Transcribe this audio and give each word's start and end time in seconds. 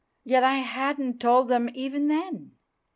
Yet 0.23 0.43
I 0.43 0.55
hadn't 0.55 1.19
told 1.19 1.47
them 1.47 1.69
even 1.75 2.07
then! 2.07 2.53